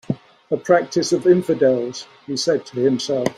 [0.49, 3.27] "A practice of infidels," he said to himself.